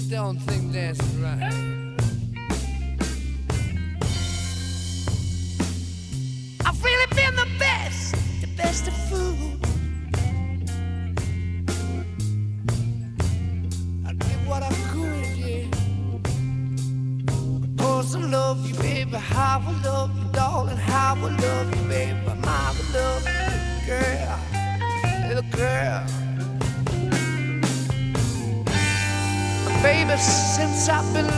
[0.00, 1.89] I don't think that's right.
[30.90, 31.29] shopping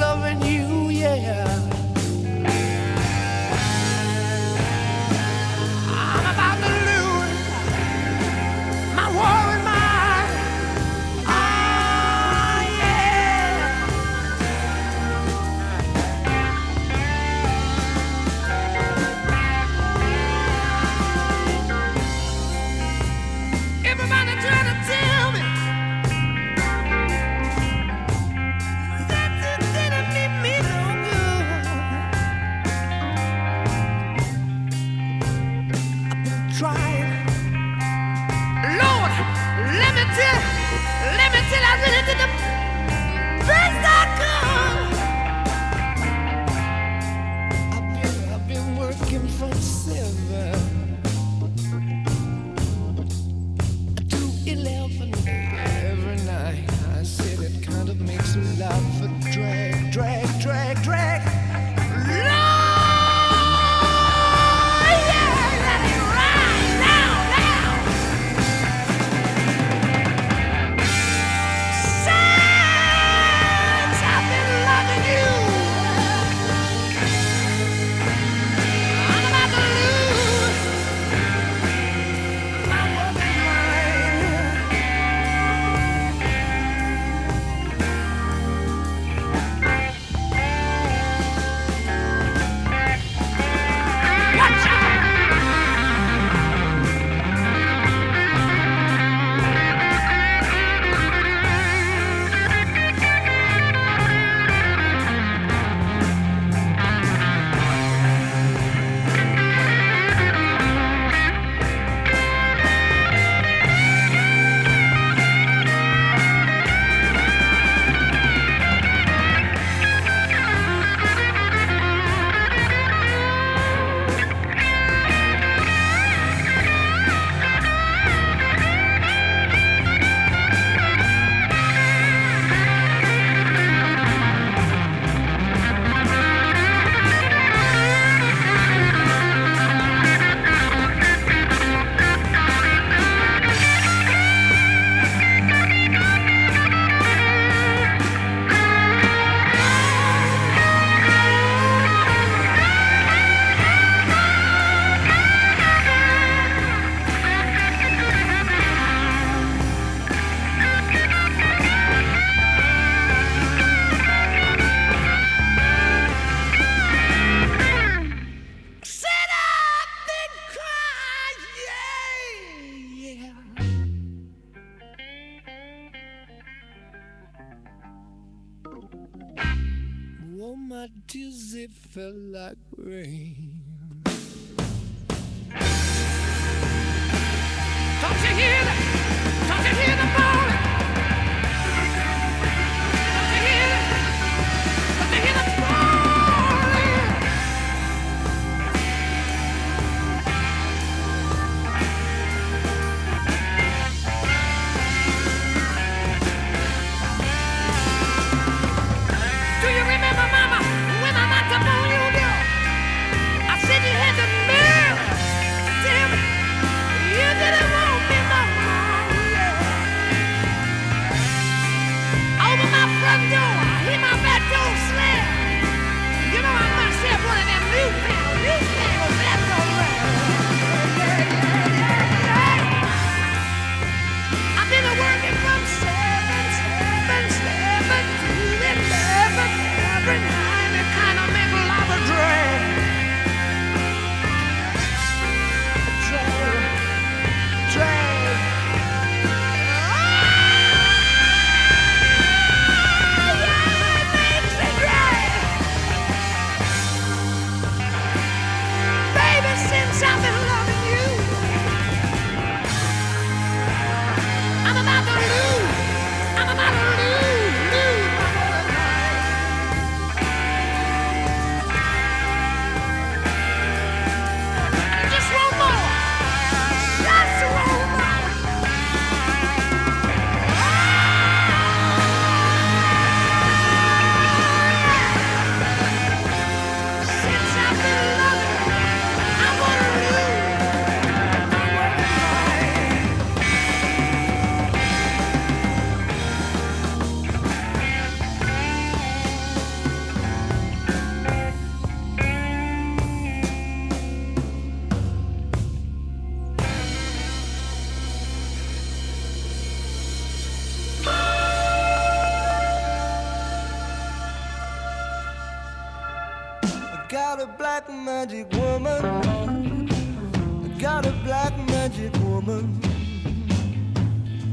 [317.37, 319.05] got a black magic woman.
[319.07, 322.79] I got a black magic woman.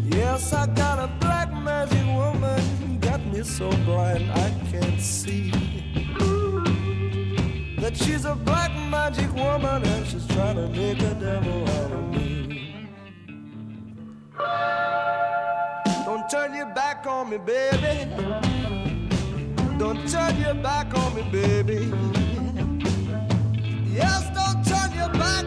[0.06, 3.00] Yes, I got a black magic woman.
[3.02, 5.52] Got me so blind I can't see.
[7.82, 12.10] That she's a black magic woman and she's trying to make a devil out of
[12.12, 12.88] me.
[16.06, 18.10] Don't turn your back on me, baby.
[19.78, 22.29] Don't turn your back on me, baby.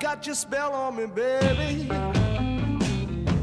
[0.00, 1.88] got your spell on me, baby.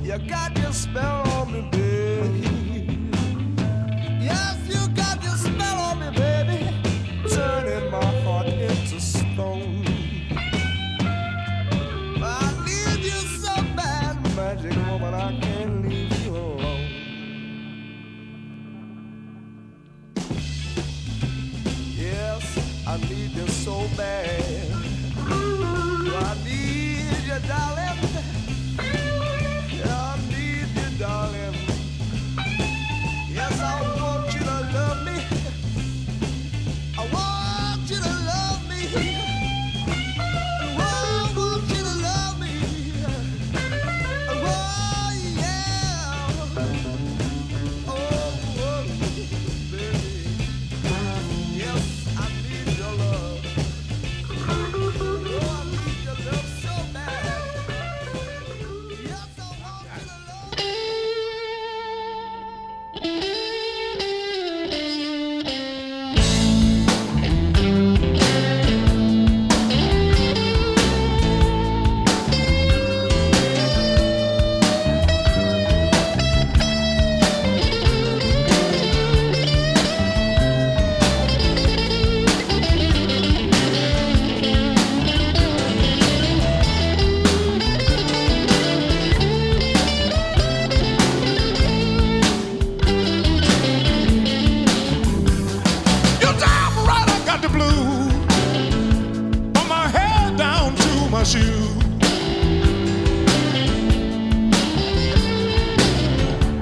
[0.02, 3.10] You got your spell on me, baby.
[4.22, 4.63] Yes.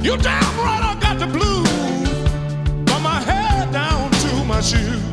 [0.04, 1.68] You damn right I got the blues.
[2.90, 5.11] From my head down to my shoes.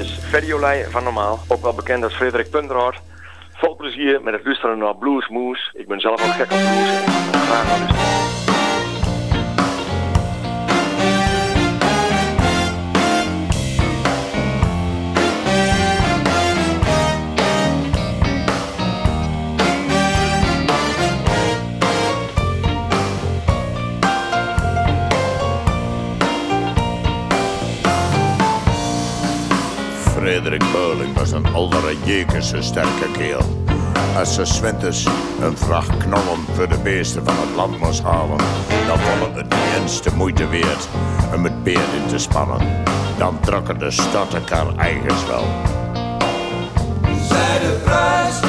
[0.00, 0.18] Is
[0.90, 3.00] van Normaal, ook wel bekend als Frederik Punterhart.
[3.52, 5.70] Vol plezier met het luisteren naar Blues Moose.
[5.72, 8.39] Ik ben zelf ook gek op blues en graag luisteren.
[30.50, 33.64] Frederik Beuling was een oudere jekerse sterke keel.
[34.16, 35.04] Als ze zwinters
[35.40, 38.38] een vracht knollen voor de beesten van het land moest halen,
[38.86, 40.88] dan vond het niet eens de moeite waard
[41.34, 42.58] om het beer in te spannen.
[43.18, 45.44] Dan trokken de stadtekar eigens wel.
[47.28, 48.40] Zij de prijs.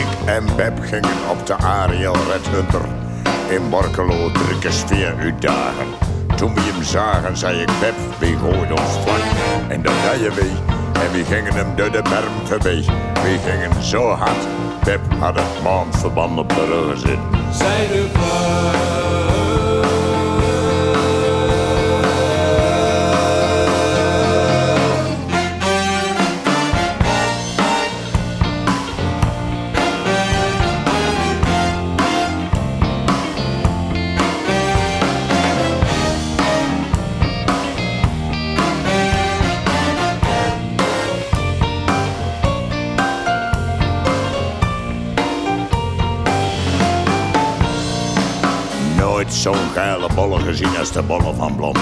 [0.00, 2.84] Ik en Beb gingen op de Ariel Red Hunter
[3.48, 5.91] in Borkelo drie keer sfeer uitdagen.
[6.42, 9.22] Toen we hem zagen, zei ik, Beb, wie gooit ons vlak?
[9.68, 10.50] En dat deden we.
[10.92, 12.84] En we gingen hem door de berm voorbij.
[13.14, 14.46] We gingen zo hard.
[14.84, 17.20] Beb had het maandverband op de rug zitten.
[17.52, 18.91] Zij de
[49.32, 51.74] Nooit zo'n geile bolle gezien als de bolle van Blom.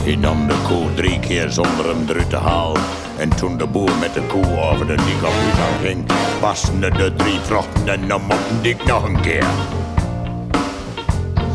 [0.00, 2.82] Hij nam de koe drie keer zonder hem eruit te halen.
[3.18, 6.04] En toen de boer met de koe over de diekopuut aan ging,
[6.40, 9.46] pasten de drie vruchten en dan mochten die nog een keer.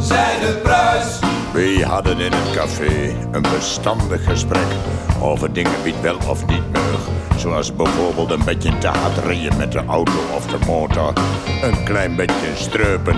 [0.02, 1.20] Zij de prijs.
[1.54, 4.68] We hadden in het café een bestandig gesprek
[5.22, 7.10] over dingen die het wel of niet mag.
[7.38, 11.14] Zoals bijvoorbeeld een beetje te hard rijden met de auto of de motor.
[11.62, 13.16] Een klein beetje streupen,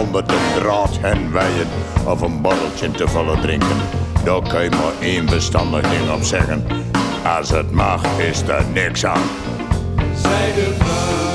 [0.00, 1.68] onder de draad hen wijden
[2.06, 3.76] of een borreltje te vullen drinken.
[4.24, 6.66] Daar kan je maar één bestandig ding op zeggen.
[7.38, 9.22] Als het mag, is er niks aan.
[10.22, 11.33] Zij de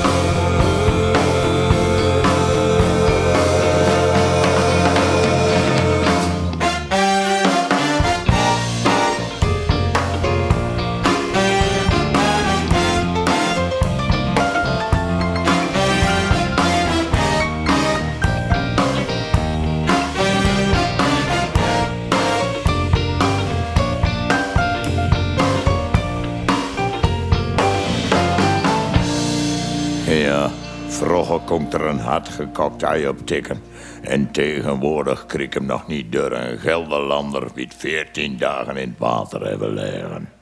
[31.50, 33.62] kon er een hardgekookt ei op tikken.
[34.02, 38.98] En tegenwoordig kreeg hem nog niet door een Gelderlander die het 14 dagen in het
[38.98, 40.39] water hebben liggen.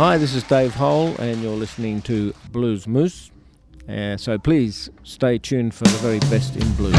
[0.00, 3.30] Hi, this is Dave Hole, and you're listening to Blues Moose.
[3.86, 6.94] Uh, so please stay tuned for the very best in blues.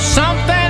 [0.00, 0.65] Something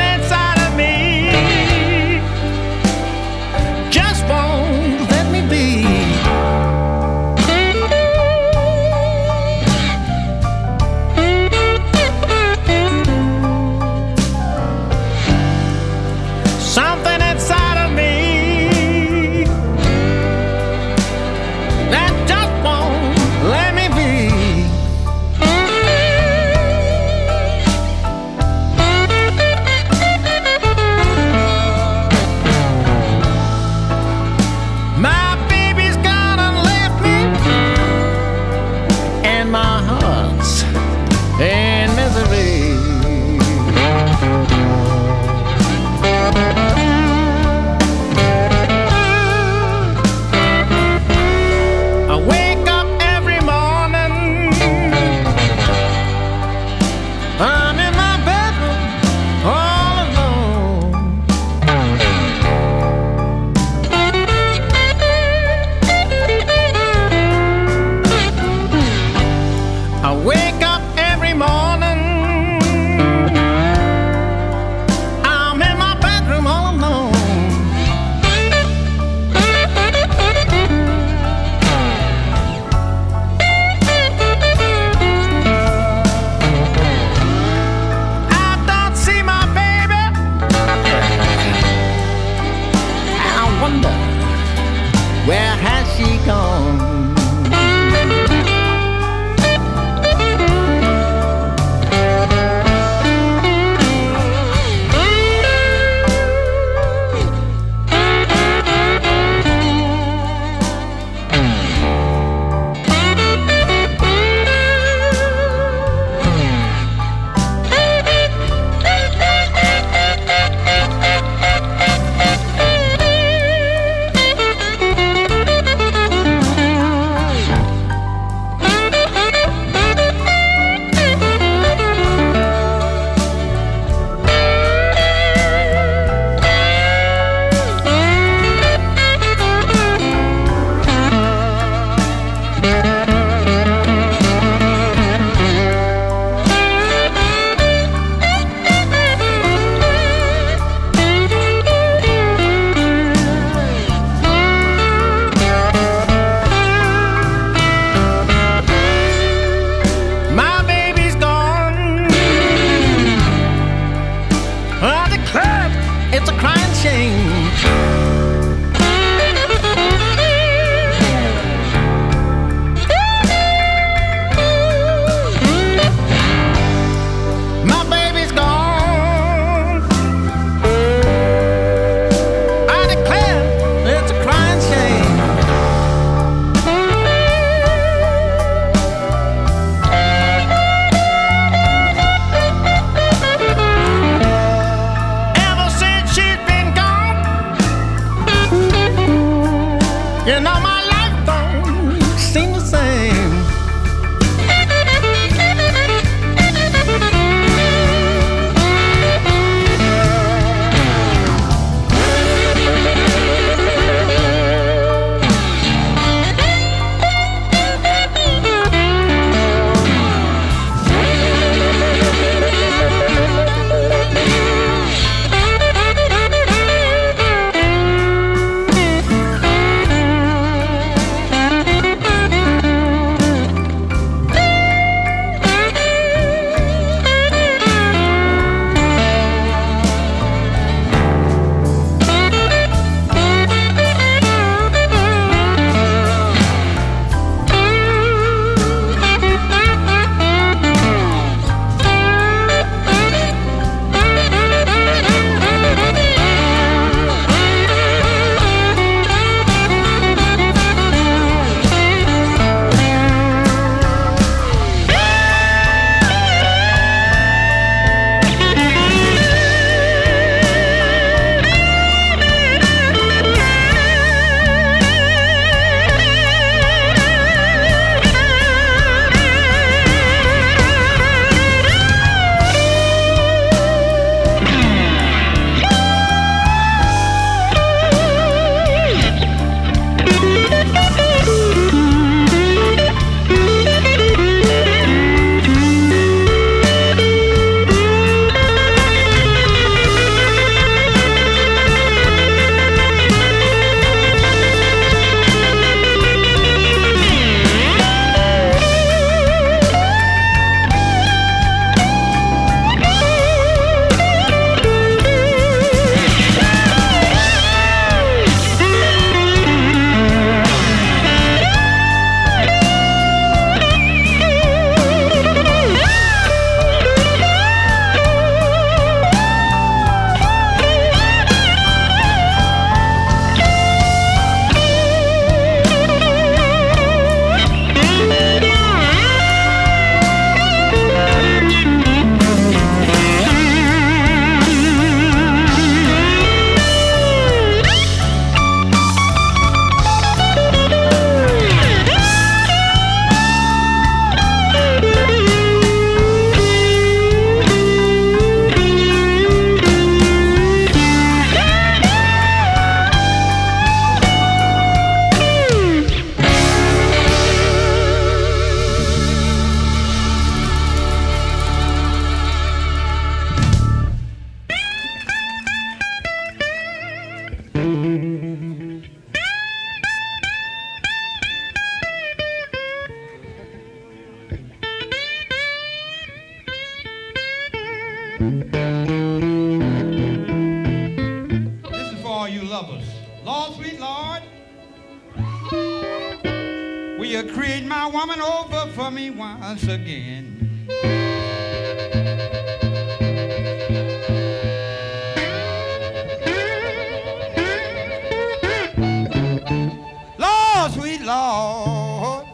[410.72, 412.26] Sweet Lord,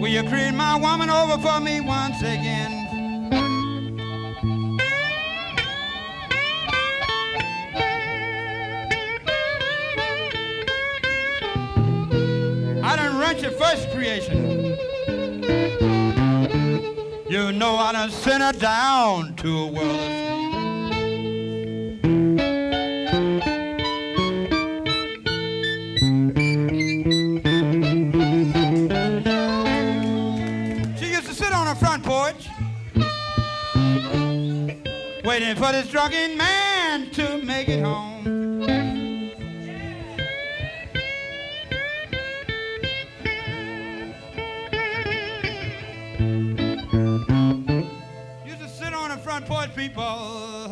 [0.00, 2.72] will you create my woman over for me once again?
[12.82, 14.76] I done rent your first creation.
[17.28, 20.33] You know I done sent her down to a world of
[35.34, 38.60] waiting for this drunken man to make it home.
[48.46, 50.70] Used to sit on the front porch, people,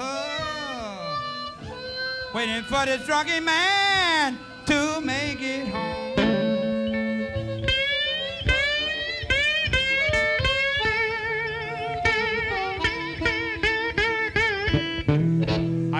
[2.32, 4.38] waiting for this drunken man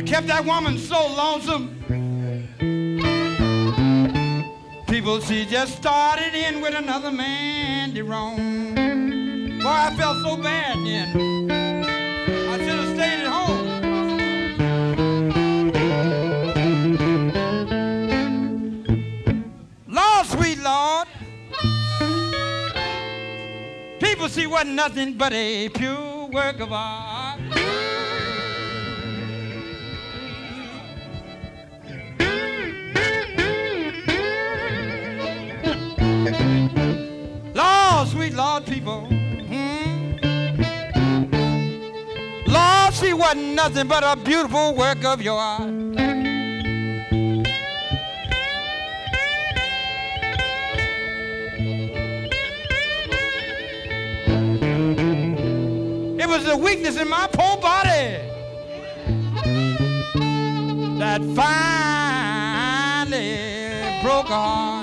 [0.02, 1.78] I kept that woman so lonesome.
[4.88, 8.74] People, she just started in with another man roam.
[9.60, 11.48] Boy, I felt so bad then.
[12.48, 13.66] I should have stayed at home.
[19.86, 21.06] Lord, sweet Lord.
[24.00, 27.11] People see wasn't nothing but a pure work of art.
[38.82, 39.06] People.
[39.06, 40.16] hmm.
[42.46, 45.70] Lord, she wasn't nothing but a beautiful work of your art.
[56.18, 58.18] It was the weakness in my poor body
[60.98, 62.42] that finally
[64.02, 64.81] broke her.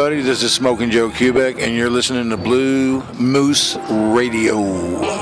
[0.00, 0.22] everybody.
[0.26, 5.19] This is Smokin Joe Kubek, and you're listening to Blue Moose Radio.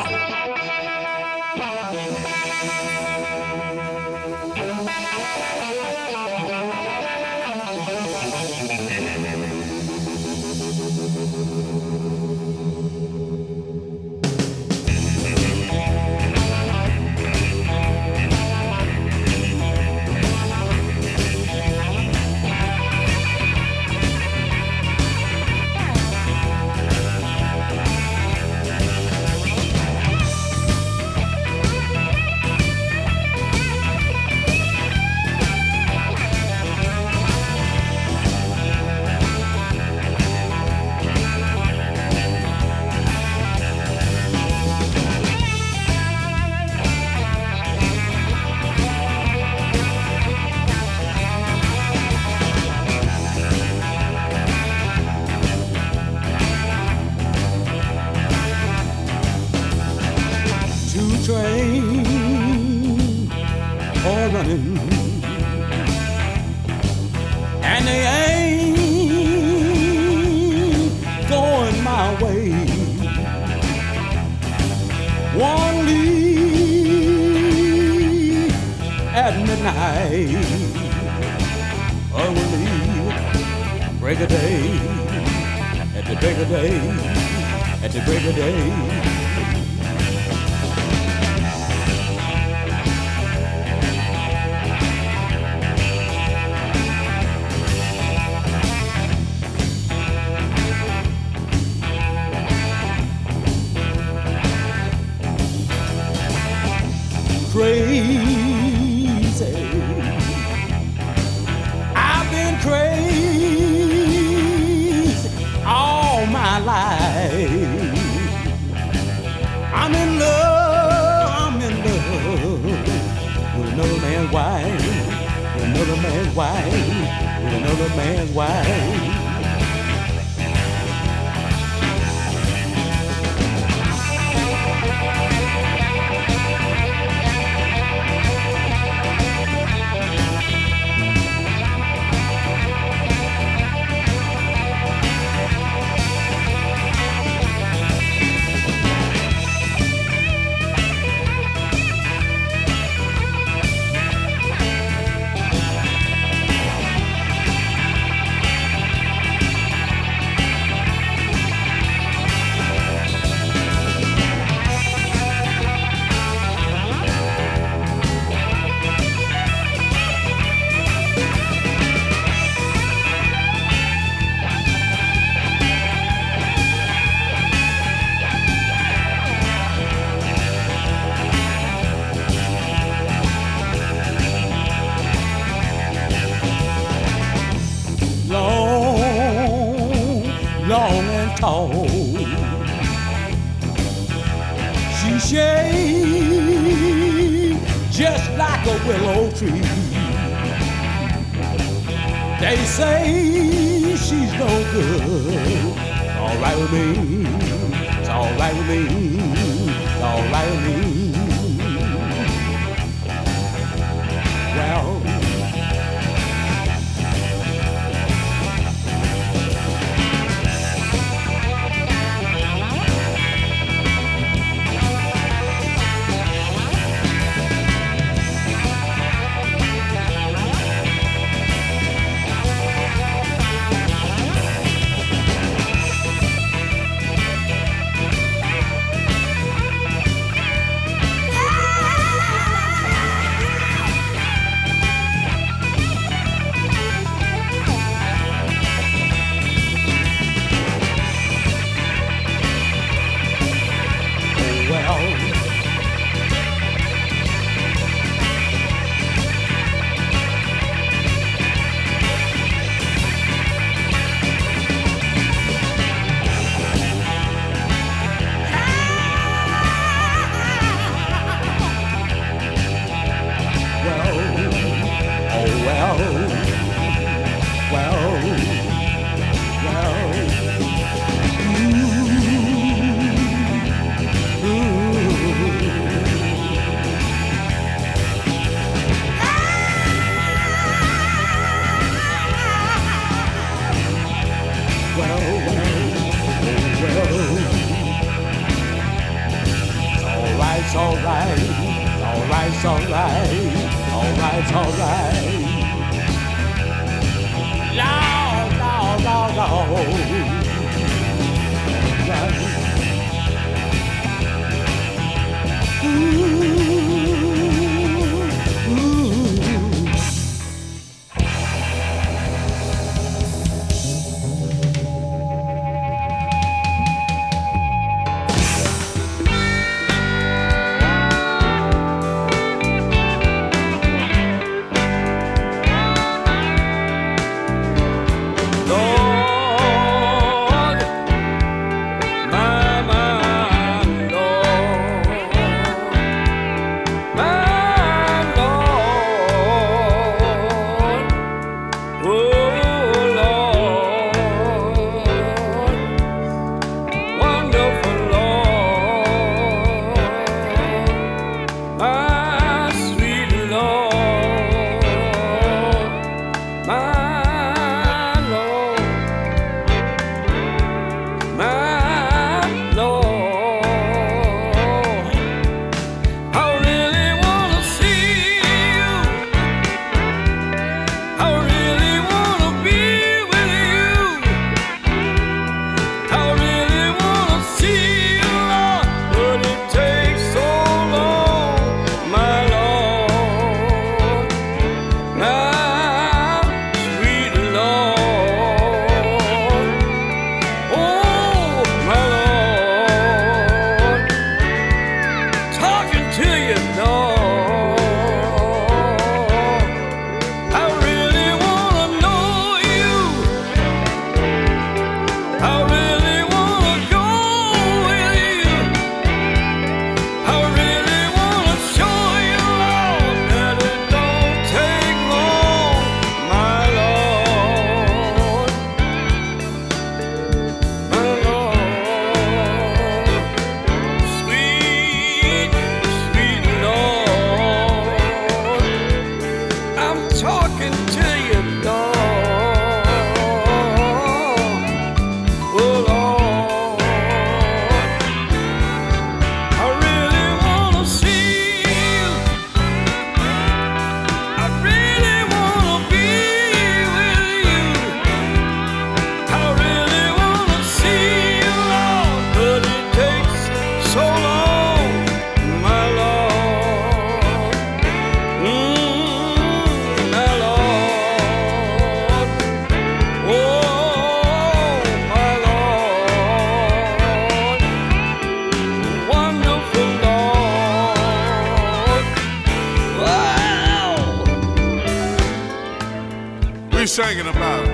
[486.98, 487.64] singing about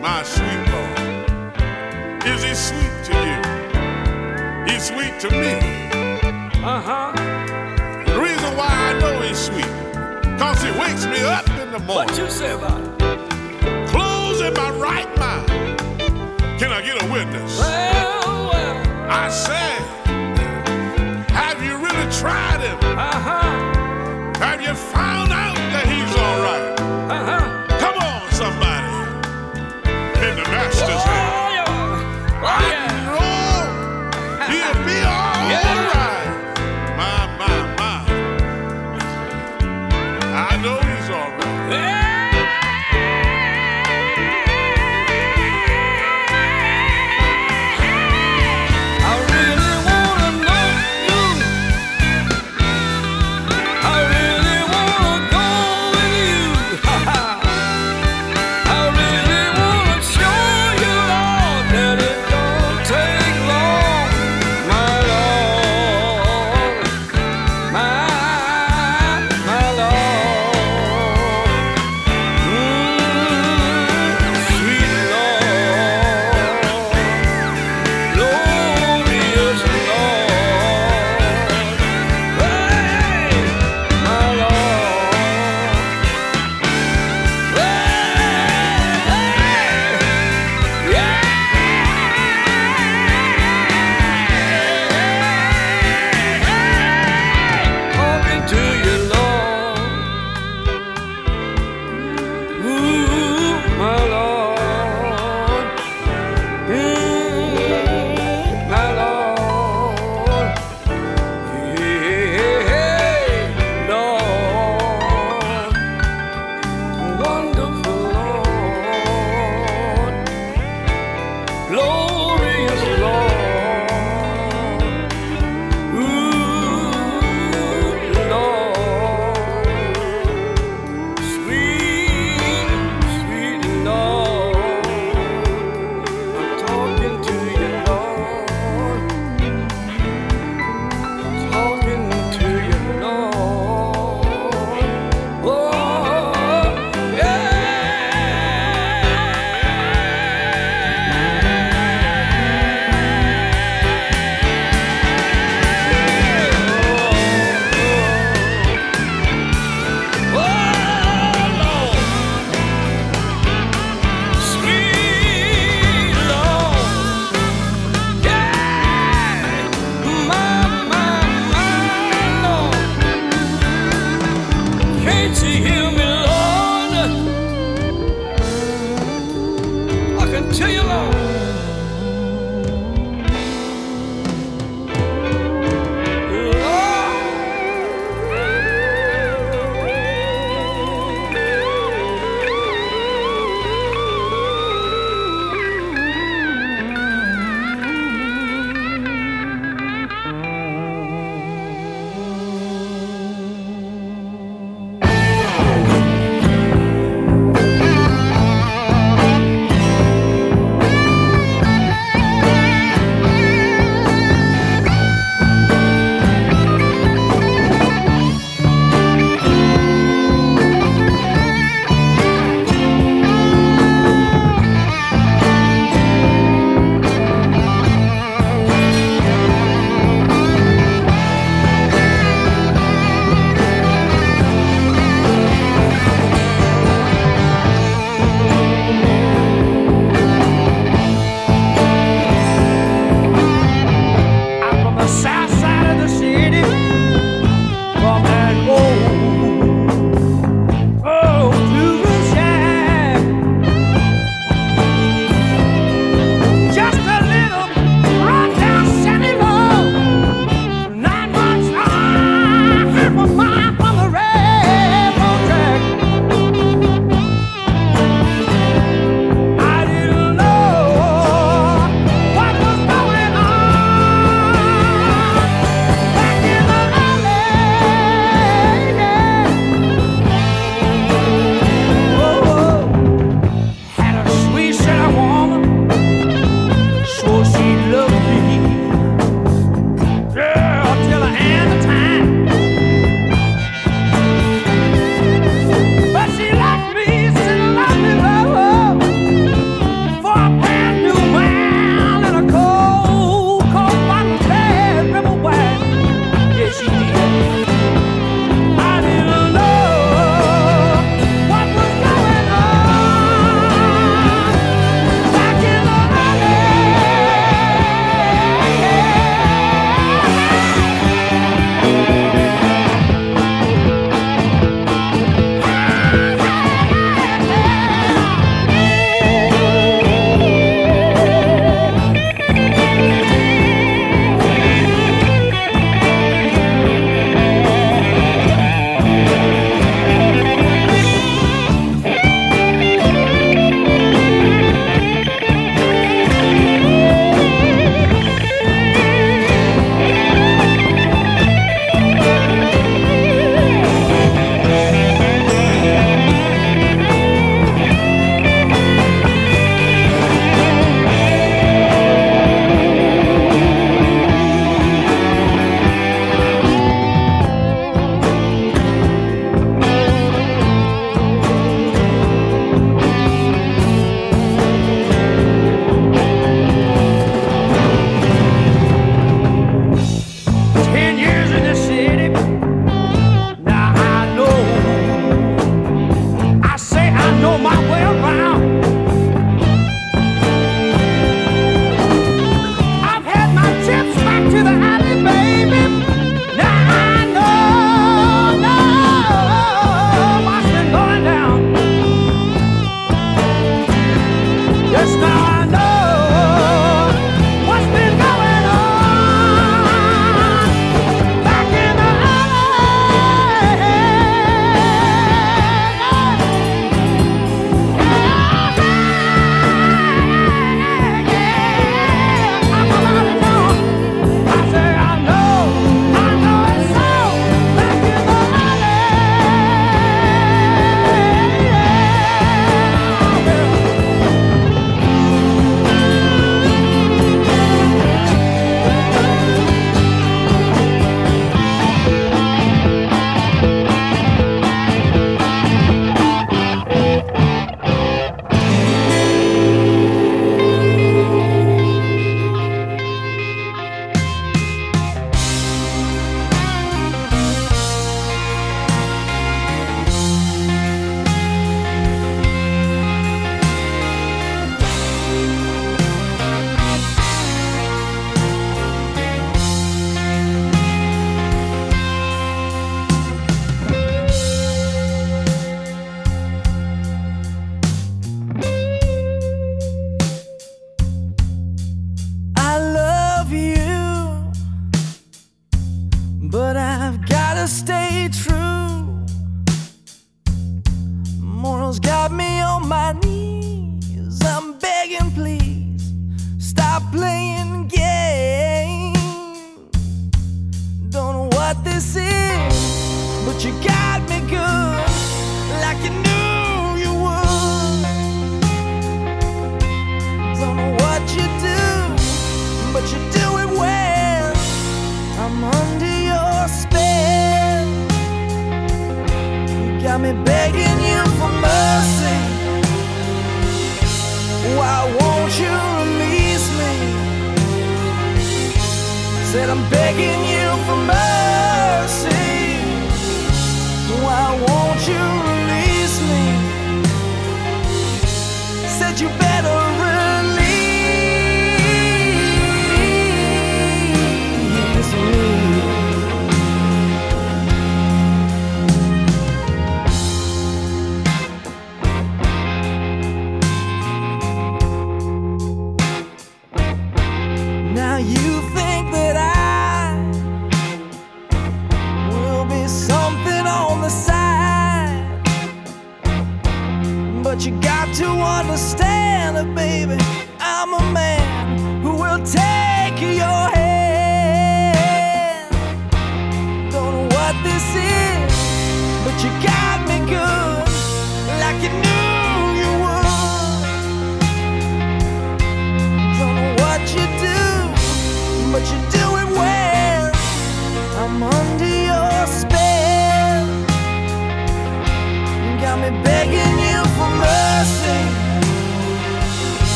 [0.00, 2.22] my sweet Lord.
[2.24, 3.38] Is he sweet to you?
[4.70, 5.54] He's sweet to me.
[6.62, 7.12] Uh huh.
[8.06, 9.72] The reason why I know he's sweet,
[10.38, 12.14] cause he wakes me up in the morning.
[12.14, 13.88] What you say about it?
[13.88, 15.48] Clothes in my right mind.
[16.60, 17.58] Can I get a witness?
[17.58, 19.10] Well, well.
[19.10, 19.70] I say,
[21.34, 22.78] have you really tried him?
[22.96, 24.38] Uh huh.
[24.38, 25.46] Have you found out?